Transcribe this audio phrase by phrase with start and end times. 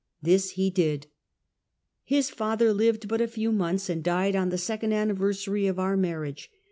[0.19, 1.05] This he did.
[2.03, 3.21] His father lived but.
[3.21, 6.49] a few months, and died on the second anni versary of our marriage.